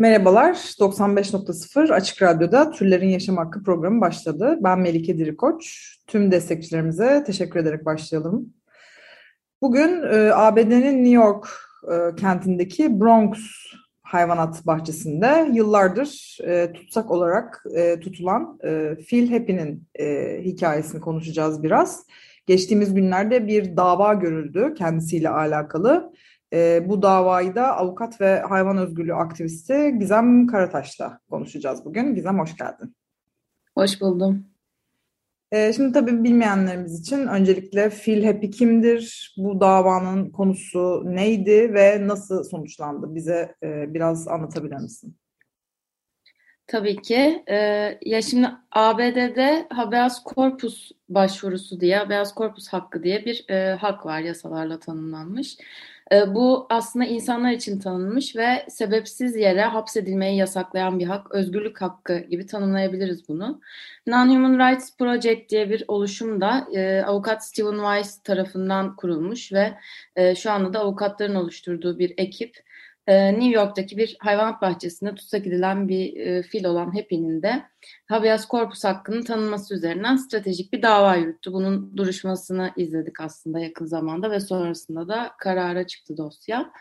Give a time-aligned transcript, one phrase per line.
[0.00, 4.58] Merhabalar, 95.0 Açık Radyo'da Türlerin Yaşam Hakkı programı başladı.
[4.60, 5.94] Ben Melike Dirikoç.
[6.06, 8.54] Tüm destekçilerimize teşekkür ederek başlayalım.
[9.62, 11.48] Bugün e, ABD'nin New York
[11.92, 13.38] e, kentindeki Bronx
[14.02, 17.64] hayvanat bahçesinde yıllardır e, tutsak olarak
[18.02, 19.86] tutulan e, Phil Happy'nin
[20.44, 22.06] hikayesini konuşacağız biraz.
[22.46, 26.12] Geçtiğimiz günlerde bir dava görüldü kendisiyle alakalı.
[26.52, 32.14] E, bu davayı da avukat ve hayvan özgürlüğü aktivisti Gizem Karataş'la konuşacağız bugün.
[32.14, 32.96] Gizem hoş geldin.
[33.74, 34.44] Hoş buldum.
[35.52, 39.34] E, şimdi tabii bilmeyenlerimiz için öncelikle Phil Happy kimdir?
[39.36, 43.14] Bu davanın konusu neydi ve nasıl sonuçlandı?
[43.14, 45.16] Bize e, biraz anlatabilir misin?
[46.70, 47.44] Tabii ki.
[47.48, 54.06] Ee, ya şimdi ABD'de habeas corpus başvurusu diye, habeas corpus hakkı diye bir e, hak
[54.06, 55.56] var yasalarla tanımlanmış.
[56.12, 62.18] E, bu aslında insanlar için tanınmış ve sebepsiz yere hapsedilmeyi yasaklayan bir hak, özgürlük hakkı
[62.18, 63.60] gibi tanımlayabiliriz bunu.
[64.06, 69.74] Non-Human Rights Project diye bir oluşum da e, avukat Stephen Weiss tarafından kurulmuş ve
[70.16, 72.56] e, şu anda da avukatların oluşturduğu bir ekip
[73.06, 77.62] e, New York'taki bir hayvanat bahçesinde tutsak edilen bir e, fil olan Happy'nin de
[78.06, 81.52] habeas corpus hakkının tanınması üzerinden stratejik bir dava yürüttü.
[81.52, 86.72] Bunun duruşmasını izledik aslında yakın zamanda ve sonrasında da karara çıktı dosya.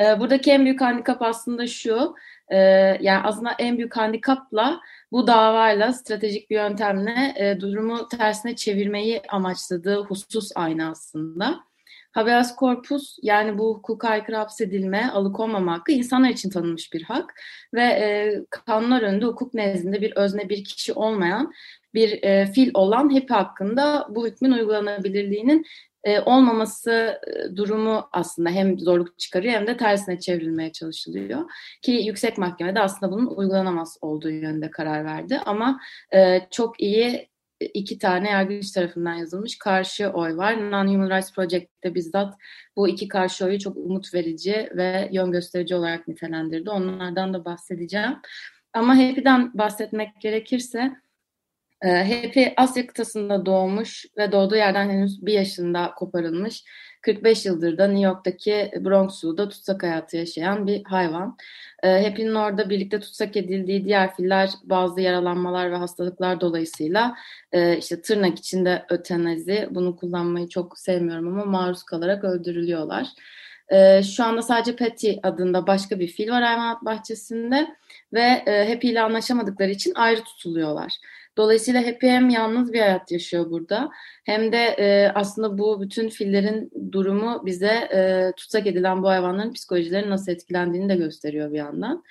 [0.00, 2.14] E, buradaki en büyük handikap aslında şu,
[2.48, 2.58] e,
[3.00, 4.80] yani aslında en büyük handikapla
[5.12, 11.64] bu davayla stratejik bir yöntemle e, durumu tersine çevirmeyi amaçladığı husus aynı aslında.
[12.14, 17.34] Habeas corpus yani bu hukuka aykırı hapsedilme, alıkonmama hakkı insanlar için tanınmış bir hak
[17.74, 21.52] ve e, kanunlar önünde hukuk nezdinde bir özne bir kişi olmayan
[21.94, 25.66] bir e, fil olan Happy hakkında bu hükmün uygulanabilirliğinin
[26.04, 31.40] e, olmaması e, durumu aslında hem zorluk çıkarıyor hem de tersine çevrilmeye çalışılıyor.
[31.82, 35.80] Ki yüksek mahkemede aslında bunun uygulanamaz olduğu yönde karar verdi ama
[36.14, 37.28] e, çok iyi
[37.74, 40.52] iki tane yargıç tarafından yazılmış karşı oy var.
[40.54, 42.34] Non-Human Rights Project'te bizzat
[42.76, 46.70] bu iki karşı oyu çok umut verici ve yön gösterici olarak nitelendirdi.
[46.70, 48.16] Onlardan da bahsedeceğim.
[48.72, 50.92] Ama Happy'den bahsetmek gerekirse
[51.82, 56.64] Happy Asya kıtasında doğmuş ve doğduğu yerden henüz bir yaşında koparılmış.
[57.04, 61.36] 45 yıldır da New York'taki Bronx Zoo'da tutsak hayatı yaşayan bir hayvan.
[61.82, 67.14] Happy'nin orada birlikte tutsak edildiği diğer filler bazı yaralanmalar ve hastalıklar dolayısıyla
[67.78, 73.06] işte tırnak içinde ötenazi bunu kullanmayı çok sevmiyorum ama maruz kalarak öldürülüyorlar.
[74.02, 77.66] Şu anda sadece Patty adında başka bir fil var hayvanat bahçesinde
[78.12, 78.28] ve
[78.72, 80.92] Happy ile anlaşamadıkları için ayrı tutuluyorlar.
[81.36, 83.90] Dolayısıyla Happy hem yalnız bir hayat yaşıyor burada
[84.24, 90.10] hem de e, aslında bu bütün fillerin durumu bize e, tutsak edilen bu hayvanların psikolojileri
[90.10, 92.04] nasıl etkilendiğini de gösteriyor bir yandan.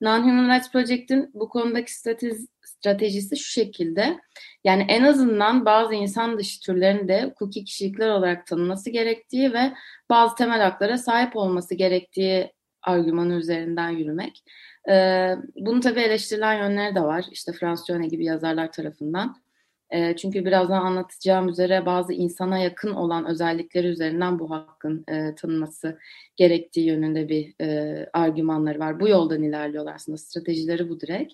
[0.00, 4.20] Non-Human Rights Project'in bu konudaki strateji, stratejisi şu şekilde.
[4.64, 9.72] Yani en azından bazı insan dışı türlerin de hukuki kişilikler olarak tanınması gerektiği ve
[10.10, 12.52] bazı temel haklara sahip olması gerektiği
[12.82, 14.42] argümanı üzerinden yürümek.
[14.90, 17.24] Ee, bunu tabii eleştirilen yönleri de var.
[17.30, 19.44] İşte Frans gibi yazarlar tarafından.
[19.90, 25.98] E, çünkü birazdan anlatacağım üzere bazı insana yakın olan özellikleri üzerinden bu hakkın e, tanınması
[26.36, 29.00] gerektiği yönünde bir e, argümanları var.
[29.00, 30.18] Bu yoldan ilerliyorlar aslında.
[30.18, 31.32] Stratejileri bu direkt.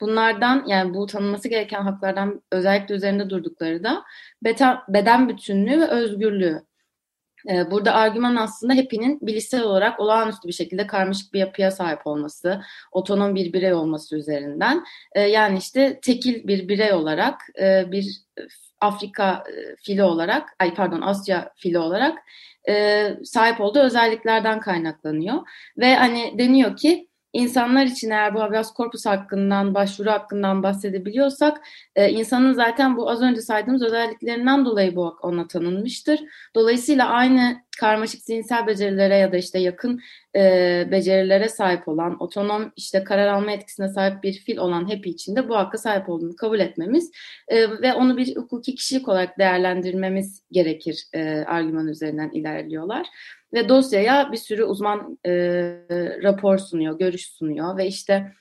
[0.00, 4.02] Bunlardan yani bu tanınması gereken haklardan özellikle üzerinde durdukları da
[4.44, 6.62] beden, beden bütünlüğü ve özgürlüğü.
[7.70, 12.60] Burada argüman aslında Happy'nin bilişsel olarak olağanüstü bir şekilde karmaşık bir yapıya sahip olması,
[12.92, 14.84] otonom bir birey olması üzerinden.
[15.16, 17.40] Yani işte tekil bir birey olarak
[17.92, 18.06] bir
[18.80, 19.44] Afrika
[19.82, 22.18] fili olarak, ay pardon Asya fili olarak
[23.24, 25.36] sahip olduğu özelliklerden kaynaklanıyor.
[25.78, 31.60] Ve hani deniyor ki insanlar için eğer bu habeas corpus hakkından, başvuru hakkından bahsedebiliyorsak
[31.96, 36.20] e, insanın zaten bu az önce saydığımız özelliklerinden dolayı bu ona tanınmıştır.
[36.54, 40.00] Dolayısıyla aynı karmaşık zihinsel becerilere ya da işte yakın
[40.36, 40.40] e,
[40.90, 45.48] becerilere sahip olan, otonom işte karar alma etkisine sahip bir fil olan Happy için de
[45.48, 47.10] bu hakka sahip olduğunu kabul etmemiz
[47.48, 53.06] e, ve onu bir hukuki kişilik olarak değerlendirmemiz gerekir e, argüman üzerinden ilerliyorlar.
[53.52, 55.32] Ve dosyaya bir sürü uzman e,
[56.22, 58.32] rapor sunuyor, görüş sunuyor ve işte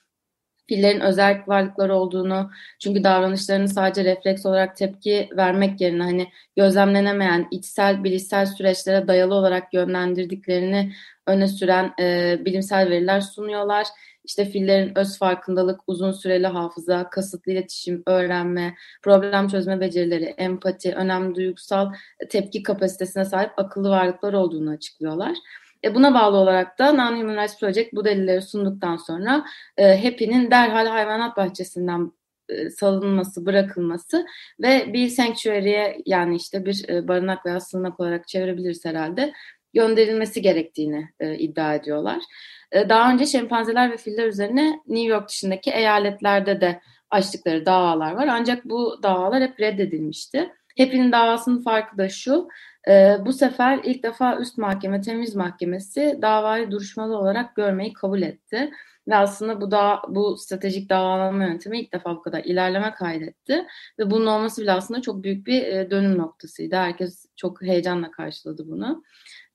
[0.68, 8.04] fillerin özel varlıklar olduğunu çünkü davranışlarını sadece refleks olarak tepki vermek yerine hani gözlemlenemeyen içsel
[8.04, 10.92] bilişsel süreçlere dayalı olarak yönlendirdiklerini
[11.28, 13.88] öne süren e, bilimsel veriler sunuyorlar.
[14.24, 21.36] İşte fillerin öz farkındalık, uzun süreli hafıza, kasıtlı iletişim, öğrenme, problem çözme becerileri, empati, önemli
[21.36, 21.94] duygusal
[22.30, 25.38] tepki kapasitesine sahip akıllı varlıklar olduğunu açıklıyorlar.
[25.86, 29.46] E buna bağlı olarak da Non-Human Rights Project bu delilleri sunduktan sonra
[29.78, 32.12] e, Happy'nin derhal hayvanat bahçesinden
[32.50, 34.26] e, salınması, bırakılması
[34.62, 39.34] ve bir sanctuary'e yani işte bir e, barınak veya sığınak olarak çevirebiliriz herhalde
[39.74, 42.24] gönderilmesi gerektiğini e, iddia ediyorlar.
[42.72, 48.28] E, daha önce şempanzeler ve filler üzerine New York dışındaki eyaletlerde de açtıkları davalar var.
[48.32, 50.52] Ancak bu davalar hep reddedilmişti.
[50.76, 52.48] Hepinin davasının farkı da şu,
[52.88, 58.72] e, bu sefer ilk defa üst mahkeme, temiz mahkemesi davayı duruşmalı olarak görmeyi kabul etti.
[59.08, 63.66] Ve aslında bu da bu stratejik davalama yöntemi ilk defa bu kadar ilerleme kaydetti.
[64.00, 66.76] Ve bunun olması bile aslında çok büyük bir e, dönüm noktasıydı.
[66.76, 69.04] Herkes çok heyecanla karşıladı bunu.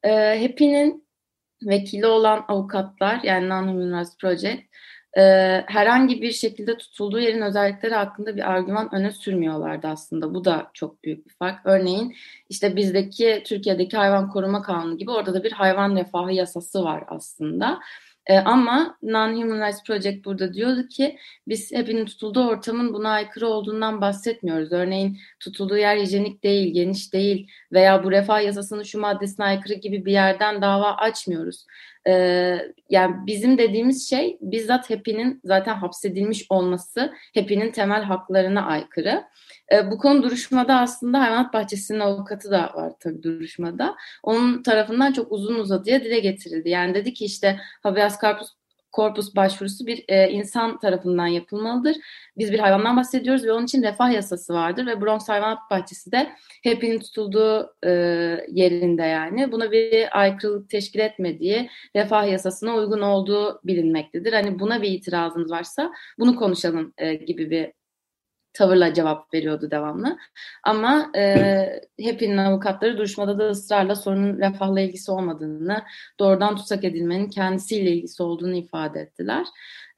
[0.03, 0.11] E,
[0.43, 1.07] Happy'nin
[1.63, 4.63] vekili olan avukatlar yani Non-Human Rights Project
[5.17, 5.23] e,
[5.67, 10.35] herhangi bir şekilde tutulduğu yerin özellikleri hakkında bir argüman öne sürmüyorlardı aslında.
[10.35, 11.61] Bu da çok büyük bir fark.
[11.65, 12.15] Örneğin
[12.49, 17.81] işte bizdeki Türkiye'deki hayvan koruma kanunu gibi orada da bir hayvan refahı yasası var aslında.
[18.27, 21.19] E, ama Non-Human Rights Project burada diyordu ki
[21.49, 24.73] biz hepinin tutulduğu ortamın buna aykırı olduğundan bahsetmiyoruz.
[24.73, 30.05] Örneğin tutulduğu yer hijyenik değil, geniş değil veya bu refah yasasının şu maddesine aykırı gibi
[30.05, 31.67] bir yerden dava açmıyoruz.
[32.09, 32.13] E,
[32.91, 39.25] yani bizim dediğimiz şey bizzat Happy'nin zaten hapsedilmiş olması Happy'nin temel haklarına aykırı.
[39.73, 43.97] E, bu konu duruşmada aslında hayvanat bahçesinin avukatı da var tabii duruşmada.
[44.23, 46.69] Onun tarafından çok uzun uzadıya dile getirildi.
[46.69, 48.60] Yani dedi ki işte habeas corpus
[48.93, 51.97] korpus başvurusu bir e, insan tarafından yapılmalıdır.
[52.39, 56.31] Biz bir hayvandan bahsediyoruz ve onun için refah yasası vardır ve Bronx Hayvanat Bahçesi de
[56.63, 57.91] hepinin tutulduğu e,
[58.49, 64.33] yerinde yani buna bir aykırılık teşkil etmediği refah yasasına uygun olduğu bilinmektedir.
[64.33, 67.80] Hani buna bir itirazınız varsa bunu konuşalım e, gibi bir
[68.61, 70.19] tavırla cevap veriyordu devamlı.
[70.63, 75.83] Ama e, hepinin avukatları duruşmada da ısrarla sorunun refahla ilgisi olmadığını,
[76.19, 79.47] doğrudan tutsak edilmenin kendisiyle ilgisi olduğunu ifade ettiler.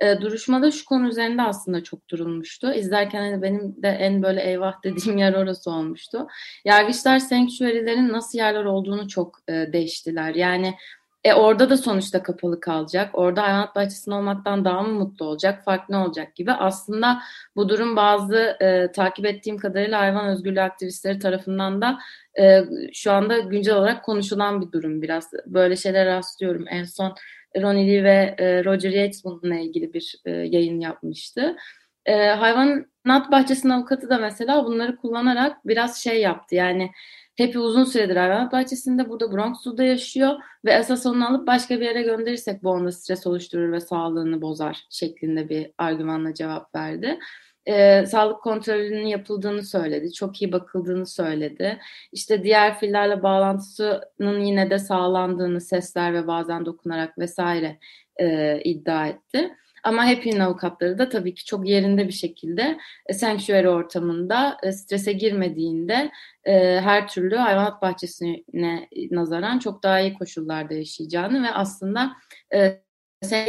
[0.00, 2.73] E, duruşmada şu konu üzerinde aslında çok durulmuştu.
[2.73, 6.26] İzlerken hani benim de en böyle eyvah dediğim yer orası olmuştu.
[6.64, 10.35] Yargıçlar sanctuary'lerin nasıl yerler olduğunu çok e, değiştiler.
[10.35, 10.75] Yani
[11.24, 13.10] e orada da sonuçta kapalı kalacak.
[13.12, 16.52] Orada hayvanat bahçesinde olmaktan daha mı mutlu olacak, farklı olacak gibi.
[16.52, 17.22] Aslında
[17.56, 21.98] bu durum bazı e, takip ettiğim kadarıyla hayvan özgürlüğü aktivistleri tarafından da
[22.40, 22.60] e,
[22.92, 25.30] şu anda güncel olarak konuşulan bir durum biraz.
[25.46, 26.64] Böyle şeyler rastlıyorum.
[26.69, 27.14] En son
[27.56, 31.56] Ronnie Lee ve e, Roger Yates bununla ilgili bir e, yayın yapmıştı.
[32.06, 36.54] E, hayvanat bahçesinin avukatı da mesela bunları kullanarak biraz şey yaptı.
[36.54, 36.90] Yani
[37.42, 40.34] Happy uzun süredir hayvanat bahçesinde burada Bronx'da yaşıyor
[40.64, 44.86] ve esas onu alıp başka bir yere gönderirsek bu onda stres oluşturur ve sağlığını bozar
[44.90, 47.18] şeklinde bir argümanla cevap verdi.
[47.66, 50.12] Ee, sağlık kontrolünün yapıldığını söyledi.
[50.12, 51.78] Çok iyi bakıldığını söyledi.
[52.12, 57.78] İşte diğer fillerle bağlantısının yine de sağlandığını sesler ve bazen dokunarak vesaire
[58.20, 59.56] e, iddia etti.
[59.82, 65.12] Ama Happy'nin avukatları da tabii ki çok yerinde bir şekilde e, sanctuary ortamında e, strese
[65.12, 66.11] girmediğinde
[66.45, 68.45] e, her türlü hayvanat bahçesine
[69.11, 72.12] nazaran çok daha iyi koşullarda yaşayacağını ve aslında
[72.54, 72.83] e,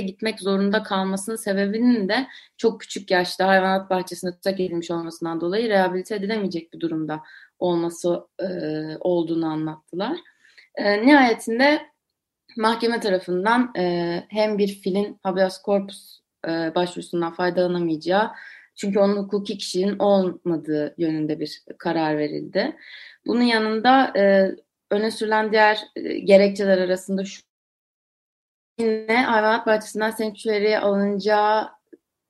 [0.01, 6.15] gitmek zorunda kalmasının sebebinin de çok küçük yaşta hayvanat bahçesinde tutsak edilmiş olmasından dolayı rehabilite
[6.15, 7.22] edilemeyecek bir durumda
[7.60, 8.48] olması e,
[9.00, 10.17] olduğunu anlattılar.
[10.79, 11.81] Nihayetinde
[12.57, 13.72] mahkeme tarafından
[14.29, 18.31] hem bir filin habeas corpus e, başvurusundan faydalanamayacağı
[18.75, 22.75] çünkü onun hukuki kişinin olmadığı yönünde bir karar verildi.
[23.25, 24.51] Bunun yanında e,
[24.91, 27.41] öne sürülen diğer e, gerekçeler arasında şu
[28.79, 31.69] yine hayvanat bahçesinden sanctuary'e alınacağı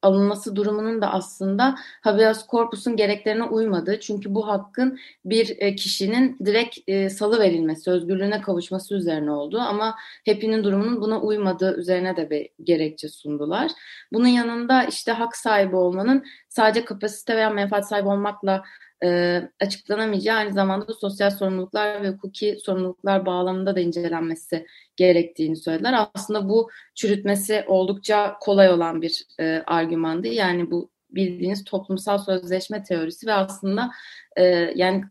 [0.04, 4.00] alınması durumunun da aslında habeas corpus'un gereklerine uymadığı.
[4.00, 9.60] Çünkü bu hakkın bir e, kişinin direkt e, salı verilmesi, özgürlüğüne kavuşması üzerine oldu.
[9.60, 9.96] Ama
[10.28, 13.72] Happy'nin durumunun buna uymadığı üzerine de bir gerekçe sundular.
[14.14, 18.64] Bunun yanında işte hak sahibi olmanın sadece kapasite veya menfaat sahibi olmakla
[19.04, 26.10] e, açıklanamayacağı aynı zamanda sosyal sorumluluklar ve hukuki sorumluluklar bağlamında da incelenmesi gerektiğini söylediler.
[26.14, 30.28] Aslında bu çürütmesi oldukça kolay olan bir e, argümandı.
[30.28, 33.92] Yani bu bildiğiniz toplumsal sözleşme teorisi ve aslında
[34.38, 34.44] e,
[34.76, 35.04] yani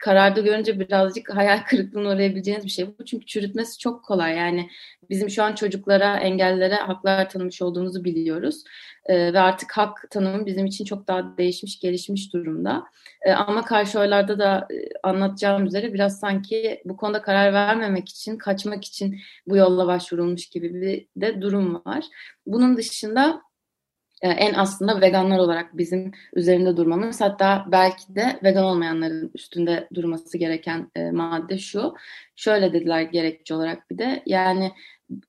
[0.00, 3.04] kararda görünce birazcık hayal kırıklığına uğrayabileceğiniz bir şey bu.
[3.04, 4.36] Çünkü çürütmesi çok kolay.
[4.36, 4.70] Yani
[5.10, 8.64] bizim şu an çocuklara, engellilere haklar tanımış olduğumuzu biliyoruz.
[9.10, 12.84] E, ve artık hak tanımı bizim için çok daha değişmiş, gelişmiş durumda.
[13.22, 18.38] E, ama karşı oylarda da e, anlatacağım üzere biraz sanki bu konuda karar vermemek için,
[18.38, 22.04] kaçmak için bu yolla başvurulmuş gibi bir de durum var.
[22.46, 23.42] Bunun dışında
[24.22, 30.38] e, en aslında veganlar olarak bizim üzerinde durmamız hatta belki de vegan olmayanların üstünde durması
[30.38, 31.94] gereken e, madde şu.
[32.36, 34.72] Şöyle dediler gerekçe olarak bir de yani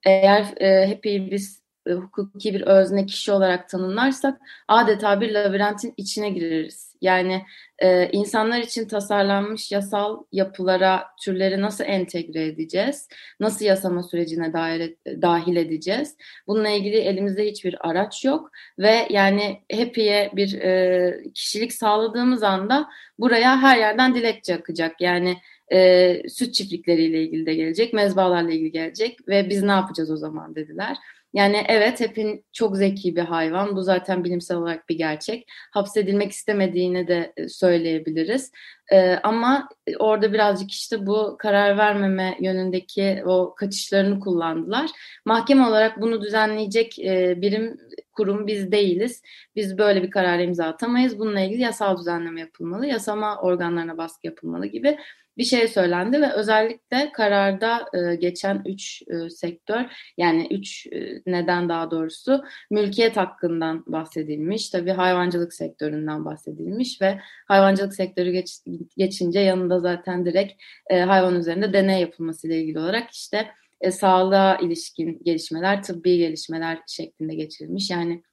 [0.05, 6.29] eğer e, hep biz e, hukuki bir özne kişi olarak tanımlarsak adeta bir labirentin içine
[6.29, 6.95] gireriz.
[7.01, 7.45] Yani
[7.79, 13.07] e, insanlar için tasarlanmış yasal yapılara türleri nasıl entegre edeceğiz?
[13.39, 16.15] Nasıl yasama sürecine dair, dahil edeceğiz?
[16.47, 23.61] Bununla ilgili elimizde hiçbir araç yok ve yani Happy'ye bir e, kişilik sağladığımız anda buraya
[23.61, 25.01] her yerden dilekçe akacak.
[25.01, 25.37] Yani
[25.71, 30.55] e, süt çiftlikleriyle ilgili de gelecek, mezbalarla ilgili gelecek ve biz ne yapacağız o zaman
[30.55, 30.97] dediler.
[31.33, 33.75] Yani evet hepin çok zeki bir hayvan.
[33.75, 35.45] Bu zaten bilimsel olarak bir gerçek.
[35.71, 38.51] Hapsedilmek istemediğini de e, söyleyebiliriz.
[38.91, 39.69] Ee, ama
[39.99, 44.89] orada birazcık işte bu karar vermeme yönündeki o kaçışlarını kullandılar.
[45.25, 47.77] Mahkeme olarak bunu düzenleyecek e, birim
[48.11, 49.21] kurum biz değiliz.
[49.55, 51.19] Biz böyle bir karara imza atamayız.
[51.19, 54.97] Bununla ilgili yasal düzenleme yapılmalı, yasama organlarına baskı yapılmalı gibi
[55.37, 59.85] bir şey söylendi ve özellikle kararda e, geçen üç e, sektör
[60.17, 64.69] yani üç e, neden daha doğrusu mülkiyet hakkından bahsedilmiş.
[64.69, 68.57] Tabii hayvancılık sektöründen bahsedilmiş ve hayvancılık sektörü geç,
[68.97, 70.53] geçince yanında zaten direkt
[70.89, 73.47] e, hayvan üzerinde deney yapılması ile ilgili olarak işte
[73.81, 77.89] e, sağlığa ilişkin gelişmeler, tıbbi gelişmeler şeklinde geçirilmiş.
[77.89, 78.23] Yani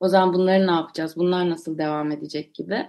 [0.00, 1.16] o zaman bunları ne yapacağız?
[1.16, 2.88] Bunlar nasıl devam edecek gibi.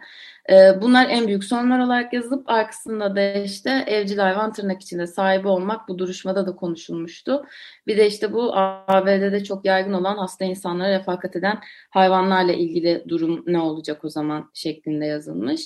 [0.50, 5.48] Ee, bunlar en büyük sorunlar olarak yazılıp arkasında da işte evcil hayvan tırnak içinde sahibi
[5.48, 7.46] olmak bu duruşmada da konuşulmuştu.
[7.88, 13.44] Bir de işte bu ABD'de çok yaygın olan hasta insanlara refakat eden hayvanlarla ilgili durum
[13.48, 15.62] ne olacak o zaman şeklinde yazılmış.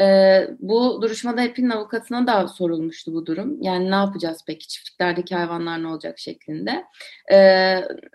[0.00, 0.04] E,
[0.58, 3.62] bu duruşmada Epin'in avukatına da sorulmuştu bu durum.
[3.62, 6.84] Yani ne yapacağız peki çiftliklerdeki hayvanlar ne olacak şeklinde.
[7.30, 7.36] E,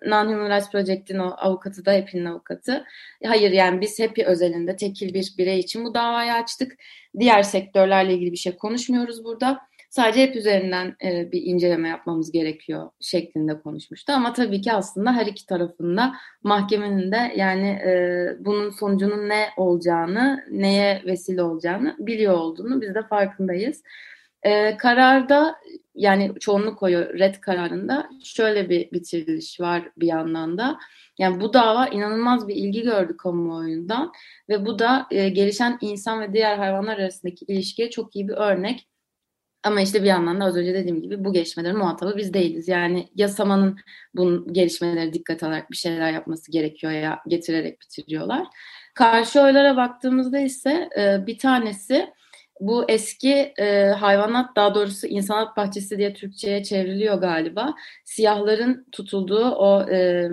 [0.06, 2.86] Non-Human Rights Project'in o avukatı da Epin'in avukatı.
[3.26, 6.72] Hayır yani biz Happy özelinde tekil bir birey için bu davayı açtık.
[7.20, 9.60] Diğer sektörlerle ilgili bir şey konuşmuyoruz burada
[9.94, 14.14] sadece hep üzerinden e, bir inceleme yapmamız gerekiyor şeklinde konuşmuştu.
[14.14, 20.46] Ama tabii ki aslında her iki tarafında mahkemenin de yani e, bunun sonucunun ne olacağını,
[20.52, 23.84] neye vesile olacağını biliyor olduğunu biz de farkındayız.
[24.44, 25.56] E, kararda
[25.96, 30.80] yani çoğunluk koyu red kararında şöyle bir bitiriliş var bir yandan da.
[31.20, 34.12] Yani bu dava inanılmaz bir ilgi gördü kamuoyundan
[34.50, 38.88] ve bu da e, gelişen insan ve diğer hayvanlar arasındaki ilişkiye çok iyi bir örnek.
[39.64, 42.68] Ama işte bir yandan da az önce dediğim gibi bu gelişmelerin muhatabı biz değiliz.
[42.68, 43.80] Yani yasamanın
[44.16, 48.48] bu gelişmeleri dikkat alarak bir şeyler yapması gerekiyor ya getirerek bitiriyorlar.
[48.94, 52.14] Karşı oylara baktığımızda ise e, bir tanesi
[52.60, 57.74] bu eski e, hayvanat daha doğrusu insanat bahçesi diye Türkçe'ye çevriliyor galiba.
[58.06, 60.30] Siyahların tutulduğu o e,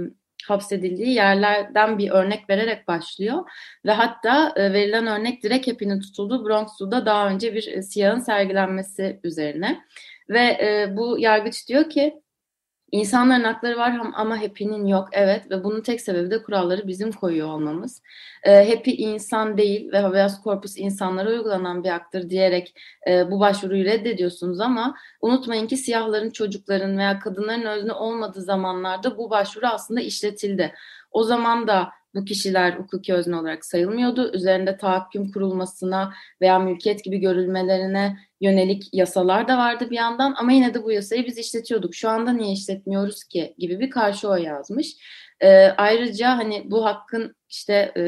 [0.49, 3.51] hapsedildiği yerlerden bir örnek vererek başlıyor.
[3.87, 9.21] Ve hatta e, verilen örnek direkt hepinin tutulduğu Bronx'da daha önce bir e, siyahın sergilenmesi
[9.25, 9.85] üzerine.
[10.29, 12.20] Ve e, bu yargıç diyor ki
[12.93, 15.09] İnsanların hakları var ama happy'nin yok.
[15.13, 18.03] Evet ve bunun tek sebebi de kuralları bizim koyuyor olmamız.
[18.43, 22.75] E, happy insan değil ve habeas corpus insanlara uygulanan bir haktır diyerek
[23.09, 29.31] e, bu başvuruyu reddediyorsunuz ama unutmayın ki siyahların, çocukların veya kadınların özne olmadığı zamanlarda bu
[29.31, 30.75] başvuru aslında işletildi.
[31.11, 34.33] O zaman da bu kişiler hukuki özne olarak sayılmıyordu.
[34.33, 40.75] Üzerinde tahakküm kurulmasına veya mülkiyet gibi görülmelerine yönelik yasalar da vardı bir yandan ama yine
[40.75, 41.95] de bu yasayı biz işletiyorduk.
[41.95, 44.97] Şu anda niye işletmiyoruz ki gibi bir karşı oy yazmış.
[45.41, 48.03] E, ayrıca hani bu hakkın işte e,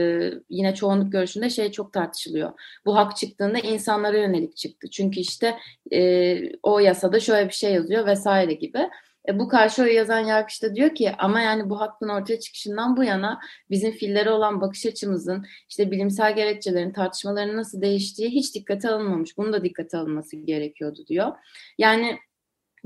[0.50, 2.52] yine çoğunluk görüşünde şey çok tartışılıyor.
[2.87, 4.90] Bu hak çıktığında insanlara yönelik çıktı.
[4.90, 5.59] Çünkü işte
[5.92, 8.88] e, o yasada şöyle bir şey yazıyor vesaire gibi.
[9.29, 12.97] E, bu karşı oyu yazan yargıç da diyor ki ama yani bu hakkın ortaya çıkışından
[12.97, 18.91] bu yana bizim fillere olan bakış açımızın işte bilimsel gerekçelerin tartışmaların nasıl değiştiği hiç dikkate
[18.91, 19.38] alınmamış.
[19.38, 21.33] Bunu da dikkate alınması gerekiyordu diyor.
[21.79, 22.19] Yani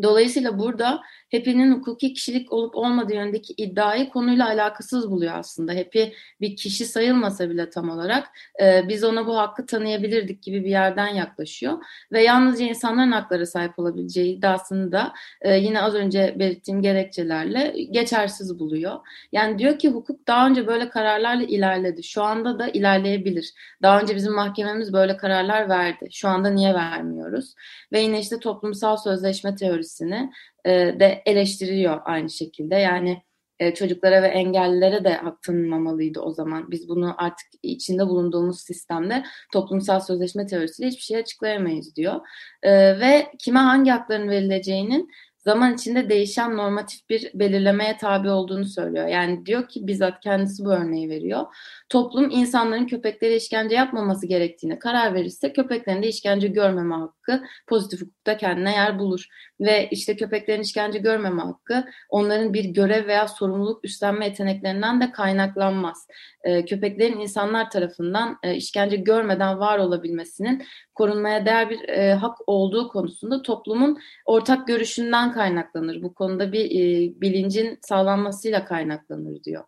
[0.03, 5.73] Dolayısıyla burada Happy'nin hukuki kişilik olup olmadığı yönündeki iddiayı konuyla alakasız buluyor aslında.
[5.73, 6.03] Happy
[6.41, 8.29] bir kişi sayılmasa bile tam olarak
[8.63, 11.79] e, biz ona bu hakkı tanıyabilirdik gibi bir yerden yaklaşıyor.
[12.13, 18.59] Ve yalnızca insanların hakları sahip olabileceği iddiasını da e, yine az önce belirttiğim gerekçelerle geçersiz
[18.59, 18.97] buluyor.
[19.33, 22.03] Yani diyor ki hukuk daha önce böyle kararlarla ilerledi.
[22.03, 23.55] Şu anda da ilerleyebilir.
[23.83, 26.09] Daha önce bizim mahkememiz böyle kararlar verdi.
[26.13, 27.55] Şu anda niye vermiyoruz?
[27.93, 30.33] Ve yine işte toplumsal sözleşme teorisi teorisini
[30.65, 32.75] e, de eleştiriyor aynı şekilde.
[32.75, 33.23] Yani
[33.59, 36.71] e, çocuklara ve engellilere de hak tanınmamalıydı o zaman.
[36.71, 42.21] Biz bunu artık içinde bulunduğumuz sistemde toplumsal sözleşme teorisiyle hiçbir şey açıklayamayız diyor.
[42.63, 45.11] E, ve kime hangi hakların verileceğinin
[45.47, 49.07] zaman içinde değişen normatif bir belirlemeye tabi olduğunu söylüyor.
[49.07, 51.47] Yani diyor ki bizzat kendisi bu örneği veriyor.
[51.89, 58.37] Toplum insanların köpeklere işkence yapmaması gerektiğine karar verirse köpeklerin de işkence görmeme hakkı pozitif hukukta
[58.37, 59.27] kendine yer bulur.
[59.61, 66.07] Ve işte köpeklerin işkence görmeme hakkı onların bir görev veya sorumluluk üstlenme yeteneklerinden de kaynaklanmaz.
[66.43, 70.63] E, köpeklerin insanlar tarafından e, işkence görmeden var olabilmesinin
[70.95, 76.03] korunmaya değer bir e, hak olduğu konusunda toplumun ortak görüşünden kaynaklanır.
[76.03, 79.65] Bu konuda bir e, bilincin sağlanmasıyla kaynaklanır diyor.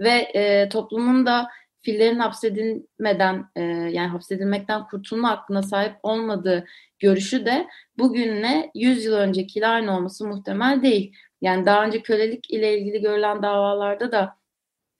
[0.00, 1.48] Ve e, toplumun da
[1.82, 6.64] fillerin hapsedilmeden e, yani hapsedilmekten kurtulma hakkına sahip olmadığı
[6.98, 7.66] görüşü de
[7.98, 11.14] bugünle 100 yıl öncekiyle aynı olması muhtemel değil.
[11.40, 14.36] Yani daha önce kölelik ile ilgili görülen davalarda da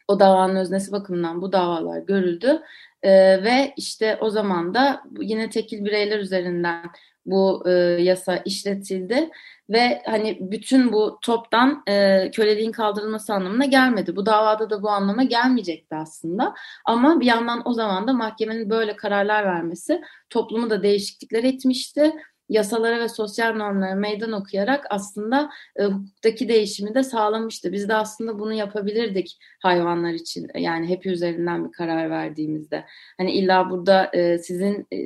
[0.09, 2.63] o davanın öznesi bakımından bu davalar görüldü.
[3.03, 3.11] Ee,
[3.45, 6.91] ve işte o zaman da yine tekil bireyler üzerinden
[7.27, 7.71] bu e,
[8.03, 9.31] yasa işletildi
[9.71, 14.17] ve hani bütün bu toptan e, köleliğin kaldırılması anlamına gelmedi.
[14.17, 16.55] Bu davada da bu anlama gelmeyecekti aslında.
[16.85, 22.13] Ama bir yandan o zaman da mahkemenin böyle kararlar vermesi toplumu da değişiklikler etmişti.
[22.49, 27.73] Yasalara ve sosyal normlara meydan okuyarak aslında e, hukuktaki değişimi de sağlamıştı.
[27.73, 30.49] Biz de aslında bunu yapabilirdik hayvanlar için.
[30.55, 32.85] Yani hep üzerinden bir karar verdiğimizde.
[33.19, 34.97] Hani illa burada e, sizin e,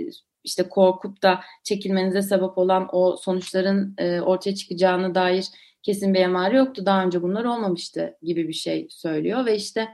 [0.45, 5.47] işte korkup da çekilmenize sebep olan o sonuçların e, ortaya çıkacağına dair
[5.83, 6.87] kesin bir emare yoktu.
[6.87, 9.88] Daha önce bunlar olmamıştı gibi bir şey söylüyor ve işte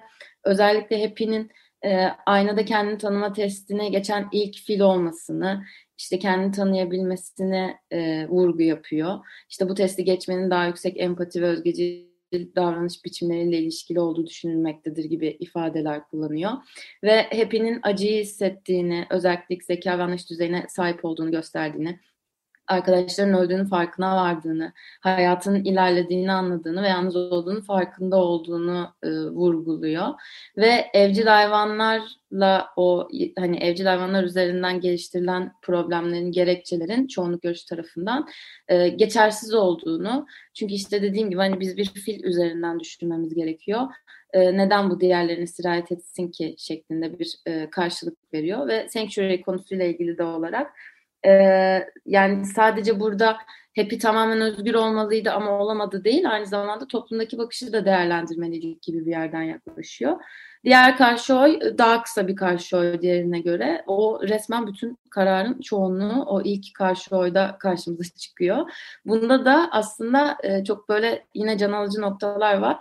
[0.44, 1.50] özellikle Happy'nin
[1.84, 5.64] e, aynada kendini tanıma testine geçen ilk fil olmasını,
[6.02, 9.18] işte kendini tanıyabilmesine e, vurgu yapıyor.
[9.48, 12.12] İşte bu testi geçmenin daha yüksek empati ve özgeci
[12.56, 16.52] davranış biçimleriyle ilişkili olduğu düşünülmektedir gibi ifadeler kullanıyor.
[17.04, 21.98] Ve Happy'nin acıyı hissettiğini, özellikle zeka ve anlayış düzeyine sahip olduğunu gösterdiğini,
[22.72, 30.08] arkadaşların öldüğünün farkına vardığını, hayatının ilerlediğini anladığını ve yalnız olduğunu farkında olduğunu e, vurguluyor.
[30.56, 33.08] Ve evcil hayvanlarla o
[33.38, 38.28] hani evcil hayvanlar üzerinden geliştirilen problemlerin, gerekçelerin çoğunluk görüş tarafından
[38.68, 40.26] e, geçersiz olduğunu.
[40.54, 43.82] Çünkü işte dediğim gibi hani biz bir fil üzerinden düşünmemiz gerekiyor.
[44.32, 49.84] E, neden bu diğerlerine sirayet etsin ki şeklinde bir e, karşılık veriyor ve Sanctuary konusuyla
[49.84, 50.72] ilgili de olarak
[51.26, 53.38] ee, yani sadece burada
[53.76, 56.30] Happy tamamen özgür olmalıydı ama olamadı değil.
[56.30, 60.16] Aynı zamanda toplumdaki bakışı da değerlendirmeliydik gibi bir yerden yaklaşıyor.
[60.64, 63.84] Diğer karşı oy daha kısa bir karşı oy diğerine göre.
[63.86, 68.70] O resmen bütün kararın çoğunluğu o ilk karşı oyda karşımıza çıkıyor.
[69.06, 72.78] Bunda da aslında çok böyle yine can alıcı noktalar var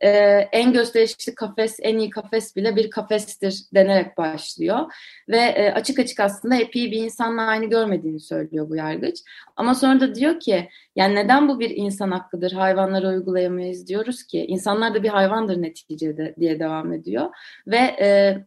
[0.00, 0.08] e,
[0.52, 4.92] en gösterişli kafes, en iyi kafes bile bir kafestir denerek başlıyor.
[5.28, 9.18] Ve e, açık açık aslında hep iyi bir insanla aynı görmediğini söylüyor bu yargıç.
[9.56, 14.46] Ama sonra da diyor ki yani neden bu bir insan hakkıdır, hayvanlara uygulayamayız diyoruz ki
[14.46, 17.30] insanlar da bir hayvandır neticede diye devam ediyor.
[17.66, 18.38] Ve e,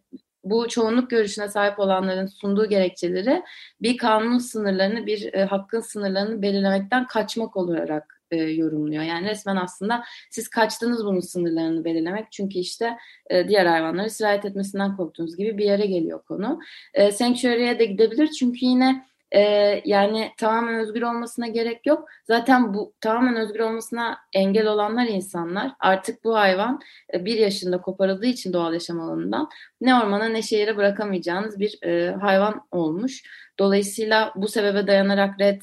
[0.44, 3.44] bu çoğunluk görüşüne sahip olanların sunduğu gerekçeleri
[3.82, 9.04] bir kanun sınırlarını, bir e, hakkın sınırlarını belirlemekten kaçmak olarak e, yorumluyor.
[9.04, 12.32] Yani resmen aslında siz kaçtınız bunun sınırlarını belirlemek.
[12.32, 12.98] Çünkü işte
[13.30, 16.60] e, diğer hayvanları sirayet etmesinden korktuğunuz gibi bir yere geliyor konu.
[16.94, 19.42] E, Sanctuary'e de gidebilir çünkü yine e,
[19.86, 22.10] yani tamamen özgür olmasına gerek yok.
[22.24, 25.72] Zaten bu tamamen özgür olmasına engel olanlar insanlar.
[25.80, 26.82] Artık bu hayvan
[27.14, 29.50] e, bir yaşında koparıldığı için doğal yaşam alanından
[29.82, 33.24] ne ormana ne şehire bırakamayacağınız bir e, hayvan olmuş.
[33.60, 35.62] Dolayısıyla bu sebebe dayanarak red,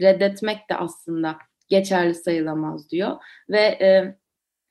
[0.00, 1.36] reddetmek de aslında
[1.68, 3.16] geçerli sayılamaz diyor.
[3.50, 4.16] Ve e,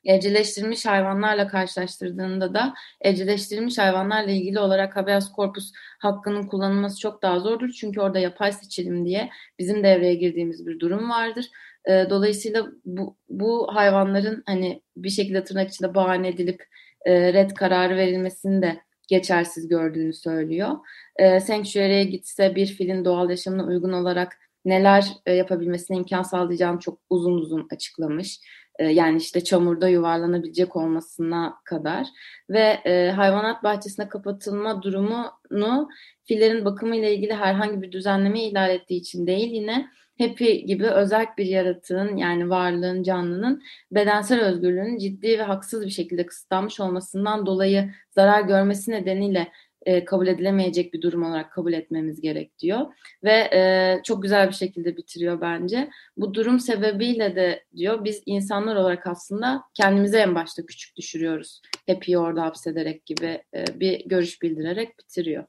[0.06, 7.70] evcilleştirilmiş hayvanlarla karşılaştırdığında da evcilleştirilmiş hayvanlarla ilgili olarak habeas corpus hakkının kullanılması çok daha zordur.
[7.70, 9.30] Çünkü orada yapay seçilim diye
[9.60, 11.46] bizim devreye girdiğimiz bir durum vardır.
[11.86, 16.64] E, dolayısıyla bu, bu hayvanların hani bir şekilde tırnak içinde bahane edilip
[17.06, 20.72] e, red kararı verilmesini de geçersiz gördüğünü söylüyor.
[21.16, 27.00] E, Sanctuary'e gitse bir filin doğal yaşamına uygun olarak neler e, yapabilmesine imkan sağlayacağını çok
[27.10, 28.40] uzun uzun açıklamış.
[28.80, 32.08] E, yani işte çamurda yuvarlanabilecek olmasına kadar
[32.50, 35.90] ve e, hayvanat bahçesine kapatılma durumunu
[36.24, 39.88] fillerin bakımı ile ilgili herhangi bir düzenleme ihlal ettiği için değil yine
[40.20, 46.26] Happy gibi özel bir yaratığın yani varlığın, canlının bedensel özgürlüğünün ciddi ve haksız bir şekilde
[46.26, 49.52] kısıtlanmış olmasından dolayı zarar görmesi nedeniyle
[49.86, 52.82] e, kabul edilemeyecek bir durum olarak kabul etmemiz gerek diyor.
[53.24, 55.90] Ve e, çok güzel bir şekilde bitiriyor bence.
[56.18, 61.62] Bu durum sebebiyle de diyor biz insanlar olarak aslında kendimize en başta küçük düşürüyoruz.
[61.90, 65.44] Happy'yi orada hapsederek gibi e, bir görüş bildirerek bitiriyor.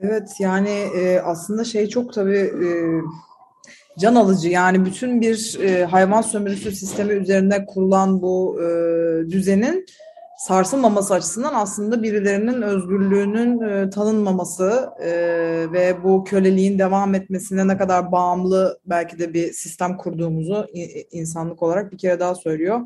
[0.00, 2.66] Evet yani e, aslında şey çok tabii e,
[3.98, 8.66] can alıcı yani bütün bir e, hayvan sömürüsü sistemi üzerinde kurulan bu e,
[9.30, 9.86] düzenin
[10.40, 15.10] sarsılmaması açısından aslında birilerinin özgürlüğünün e, tanınmaması e,
[15.72, 20.66] ve bu köleliğin devam etmesine ne kadar bağımlı belki de bir sistem kurduğumuzu
[21.10, 22.80] insanlık olarak bir kere daha söylüyor.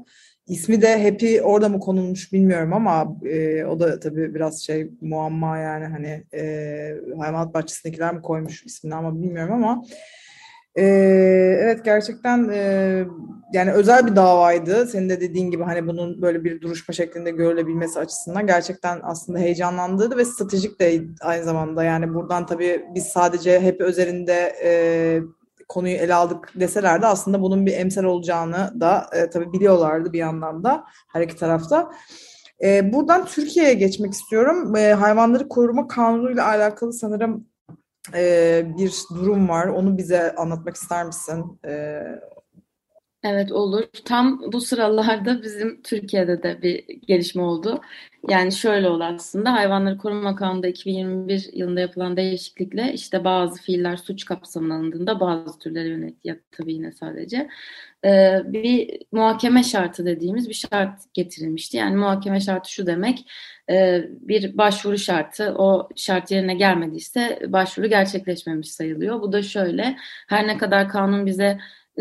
[0.47, 5.59] İsmi de Happy orada mı konulmuş bilmiyorum ama e, o da tabii biraz şey muamma
[5.59, 6.45] yani hani e,
[7.19, 9.85] hayvanat bahçesindekiler mi koymuş ismini ama bilmiyorum ama
[10.77, 10.85] e,
[11.61, 13.05] evet gerçekten e,
[13.53, 14.87] yani özel bir davaydı.
[14.87, 20.17] Senin de dediğin gibi hani bunun böyle bir duruşma şeklinde görülebilmesi açısından gerçekten aslında heyecanlandırdı
[20.17, 25.21] ve stratejik de aynı zamanda yani buradan tabii biz sadece hep üzerinde e,
[25.69, 30.19] konuyu ele aldık deseler de aslında bunun bir emsal olacağını da e, tabii biliyorlardı bir
[30.19, 31.91] yandan da her iki tarafta.
[32.63, 34.77] E, buradan Türkiye'ye geçmek istiyorum.
[34.77, 37.47] E, hayvanları koruma kanunu ile alakalı sanırım
[38.15, 39.67] e, bir durum var.
[39.67, 41.61] Onu bize anlatmak ister misin?
[41.67, 42.03] E,
[43.25, 43.85] Evet olur.
[44.05, 47.81] Tam bu sıralarda bizim Türkiye'de de bir gelişme oldu.
[48.29, 54.25] Yani şöyle oldu aslında hayvanları koruma kanununda 2021 yılında yapılan değişiklikle işte bazı fiiller suç
[54.25, 57.49] kapsamına alındığında bazı türlere yönelik ya tabii yine sadece
[58.05, 61.77] e, bir muhakeme şartı dediğimiz bir şart getirilmişti.
[61.77, 63.31] Yani muhakeme şartı şu demek
[63.71, 69.21] e, bir başvuru şartı o şart yerine gelmediyse başvuru gerçekleşmemiş sayılıyor.
[69.21, 69.97] Bu da şöyle
[70.29, 71.59] her ne kadar kanun bize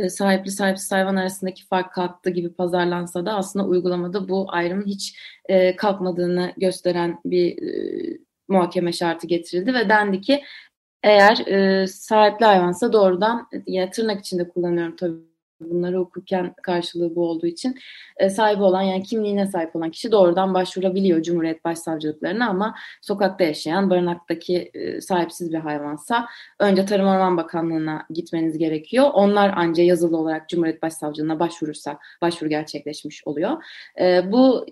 [0.09, 5.75] sahipli sahipsiz hayvan arasındaki fark kalktı gibi pazarlansa da aslında uygulamada bu ayrımın hiç e,
[5.75, 10.43] kalkmadığını gösteren bir e, muhakeme şartı getirildi ve dendi ki
[11.03, 15.32] eğer e, sahipli hayvansa doğrudan yine tırnak içinde kullanıyorum tabii
[15.69, 17.75] bunları hukuken karşılığı bu olduğu için
[18.17, 23.89] e, sahibi olan yani kimliğine sahip olan kişi doğrudan başvurabiliyor Cumhuriyet Başsavcılıklarına ama sokakta yaşayan
[23.89, 26.27] barınaktaki e, sahipsiz bir hayvansa
[26.59, 29.09] önce Tarım Orman Bakanlığı'na gitmeniz gerekiyor.
[29.13, 33.63] Onlar anca yazılı olarak Cumhuriyet Başsavcılığına başvurursa başvuru gerçekleşmiş oluyor.
[33.99, 34.65] E, bu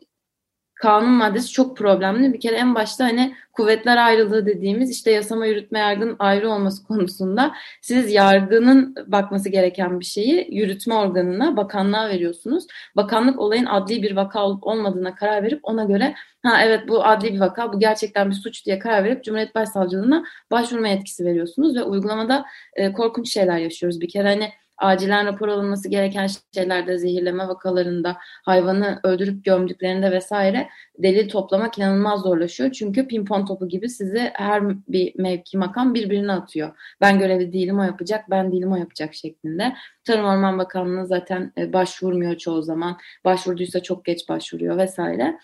[0.81, 2.33] kanun maddesi çok problemli.
[2.33, 7.51] Bir kere en başta hani kuvvetler ayrılığı dediğimiz işte yasama yürütme yargının ayrı olması konusunda
[7.81, 12.67] siz yargının bakması gereken bir şeyi yürütme organına, bakanlığa veriyorsunuz.
[12.95, 17.33] Bakanlık olayın adli bir vaka olup olmadığına karar verip ona göre ha evet bu adli
[17.33, 21.83] bir vaka, bu gerçekten bir suç diye karar verip Cumhuriyet Başsavcılığına başvurma yetkisi veriyorsunuz ve
[21.83, 24.01] uygulamada e, korkunç şeyler yaşıyoruz.
[24.01, 24.49] Bir kere hani
[24.81, 32.71] acilen rapor alınması gereken şeylerde zehirleme vakalarında hayvanı öldürüp gömdüklerinde vesaire delil toplamak inanılmaz zorlaşıyor.
[32.71, 36.71] Çünkü pimpon topu gibi sizi her bir mevki makam birbirine atıyor.
[37.01, 39.75] Ben görevli değilim o yapacak, ben değilim o yapacak şeklinde.
[40.03, 42.97] Tarım Orman Bakanlığı zaten e, başvurmuyor çoğu zaman.
[43.25, 45.39] Başvurduysa çok geç başvuruyor vesaire.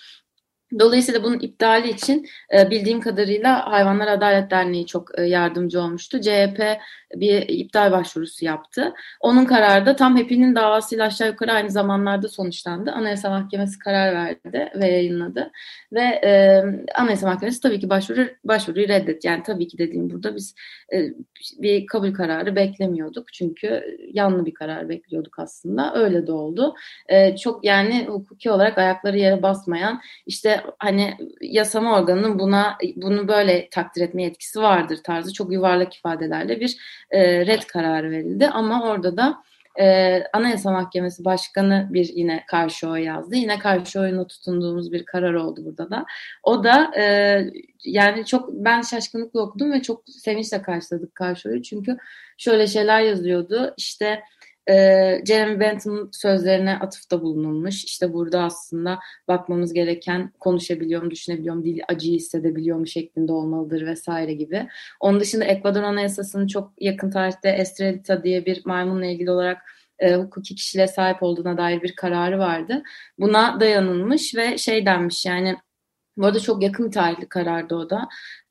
[0.79, 6.21] Dolayısıyla bunun iptali için e, bildiğim kadarıyla Hayvanlar Adalet Derneği çok e, yardımcı olmuştu.
[6.21, 6.79] CHP
[7.15, 8.93] bir iptal başvurusu yaptı.
[9.19, 12.91] Onun kararı da tam hepinin davasıyla aşağı yukarı aynı zamanlarda sonuçlandı.
[12.91, 15.51] Anayasa Mahkemesi karar verdi ve yayınladı.
[15.93, 16.63] Ve e,
[16.95, 19.27] Anayasa Mahkemesi tabii ki başvuru başvuruyu reddetti.
[19.27, 20.55] Yani tabii ki dediğim burada biz
[20.93, 21.05] e,
[21.57, 23.33] bir kabul kararı beklemiyorduk.
[23.33, 25.93] Çünkü yanlı bir karar bekliyorduk aslında.
[25.95, 26.75] Öyle de oldu.
[27.07, 33.69] E, çok yani hukuki olarak ayakları yere basmayan işte hani yasama organının buna bunu böyle
[33.69, 36.77] takdir etme yetkisi vardır tarzı çok yuvarlak ifadelerle bir
[37.11, 38.47] e, red kararı verildi.
[38.47, 39.43] Ama orada da
[39.79, 43.35] e, Anayasa Mahkemesi Başkanı bir yine karşı oy yazdı.
[43.35, 46.05] Yine karşı oyuna tutunduğumuz bir karar oldu burada da.
[46.43, 47.03] O da e,
[47.85, 51.61] yani çok ben şaşkınlıkla okudum ve çok sevinçle karşıladık karşı oyu.
[51.61, 51.97] Çünkü
[52.37, 53.73] şöyle şeyler yazıyordu.
[53.77, 54.23] İşte
[54.69, 54.73] e,
[55.25, 57.83] Jeremy Bentham sözlerine atıfta bulunulmuş.
[57.83, 64.33] İşte burada aslında bakmamız gereken konuşabiliyor mu, düşünebiliyor mu, dil acıyı hissedebiliyor şeklinde olmalıdır vesaire
[64.33, 64.67] gibi.
[64.99, 69.57] Onun dışında Ekvador Anayasası'nın çok yakın tarihte Estrelita diye bir maymunla ilgili olarak
[69.99, 72.83] e, hukuki kişiliğe sahip olduğuna dair bir kararı vardı.
[73.19, 75.57] Buna dayanılmış ve şey denmiş yani
[76.17, 78.09] bu arada çok yakın tarihli karardı o da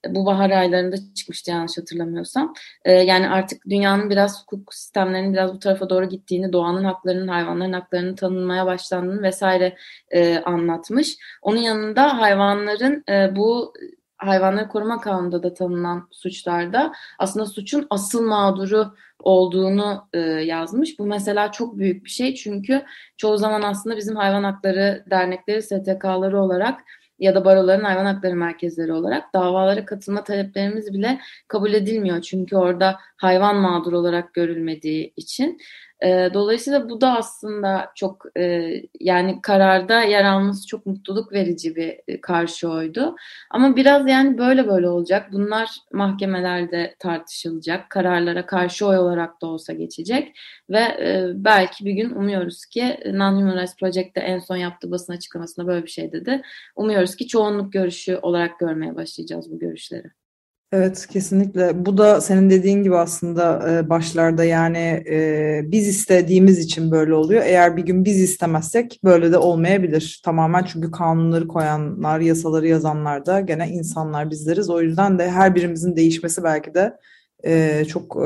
[0.08, 2.54] bu bahar aylarında çıkmıştı yanlış hatırlamıyorsam.
[2.84, 7.72] E, yani artık dünyanın biraz hukuk sistemlerinin biraz bu tarafa doğru gittiğini, doğanın haklarının, hayvanların
[7.72, 9.76] haklarının tanınmaya başlandığını vesaire
[10.10, 11.16] e, anlatmış.
[11.42, 13.74] Onun yanında hayvanların e, bu
[14.18, 20.98] hayvanları koruma kanununda da tanınan suçlarda aslında suçun asıl mağduru olduğunu e, yazmış.
[20.98, 22.84] Bu mesela çok büyük bir şey çünkü
[23.16, 26.80] çoğu zaman aslında bizim hayvan hakları dernekleri, STK'ları olarak
[27.18, 32.22] ya da baroların hayvan hakları merkezleri olarak davalara katılma taleplerimiz bile kabul edilmiyor.
[32.22, 35.58] Çünkü orada hayvan mağdur olarak görülmediği için.
[36.04, 42.00] E, dolayısıyla bu da aslında çok e, yani kararda yer alması çok mutluluk verici bir
[42.08, 43.16] e, karşı oydu.
[43.50, 45.32] Ama biraz yani böyle böyle olacak.
[45.32, 47.90] Bunlar mahkemelerde tartışılacak.
[47.90, 50.38] Kararlara karşı oy olarak da olsa geçecek.
[50.70, 55.66] Ve e, belki bir gün umuyoruz ki Non-Human Rights Project'te en son yaptığı basın açıklamasında
[55.66, 56.42] böyle bir şey dedi.
[56.76, 60.25] Umuyoruz ki çoğunluk görüşü olarak görmeye başlayacağız bu görüşleri.
[60.72, 61.86] Evet kesinlikle.
[61.86, 67.42] Bu da senin dediğin gibi aslında e, başlarda yani e, biz istediğimiz için böyle oluyor.
[67.44, 70.20] Eğer bir gün biz istemezsek böyle de olmayabilir.
[70.24, 74.70] Tamamen çünkü kanunları koyanlar, yasaları yazanlar da gene insanlar bizleriz.
[74.70, 76.96] O yüzden de her birimizin değişmesi belki de
[77.44, 78.16] e, çok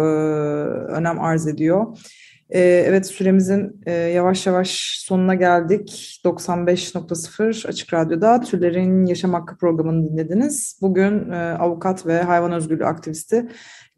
[0.91, 1.87] önem arz ediyor.
[2.53, 6.21] Ee, evet süremizin e, yavaş yavaş sonuna geldik.
[6.25, 10.79] 95.0 Açık Radyo'da Türlerin Yaşam Hakkı programını dinlediniz.
[10.83, 13.49] Bugün e, avukat ve hayvan özgürlüğü aktivisti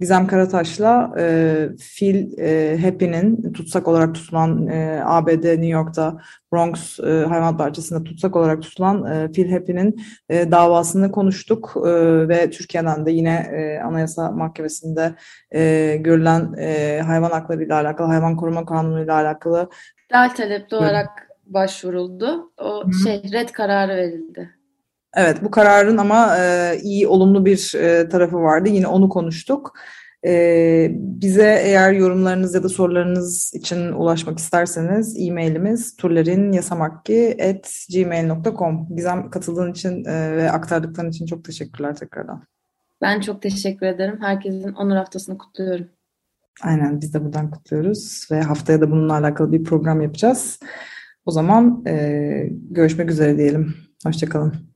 [0.03, 6.19] Gizem Karataş'la e, Phil e, Happy'nin tutsak olarak tutulan e, ABD New York'ta
[6.53, 11.91] Bronx e, hayvan bahçesinde tutsak olarak tutulan e, Phil Happy'nin e, davasını konuştuk e,
[12.29, 15.15] ve Türkiye'den de yine e, Anayasa Mahkemesi'nde
[15.55, 19.69] e, görülen e, hayvan hakları ile alakalı, hayvan koruma kanunu ile alakalı
[20.13, 22.53] Del talepli olarak başvuruldu.
[22.59, 22.93] O Hı.
[23.05, 24.51] şey red kararı verildi.
[25.17, 28.69] Evet, bu kararın ama e, iyi, olumlu bir e, tarafı vardı.
[28.69, 29.75] Yine onu konuştuk.
[30.27, 40.05] E, bize eğer yorumlarınız ya da sorularınız için ulaşmak isterseniz e-mailimiz turlerinyasamakki.gmail.com Gizem katıldığın için
[40.05, 42.45] e, ve aktardıkların için çok teşekkürler tekrardan.
[43.03, 44.19] Ben çok teşekkür ederim.
[44.21, 45.87] Herkesin onur haftasını kutluyorum.
[46.63, 50.61] Aynen biz de buradan kutluyoruz ve haftaya da bununla alakalı bir program yapacağız.
[51.27, 53.75] O zaman e, görüşmek üzere diyelim.
[54.05, 54.72] Hoşçakalın.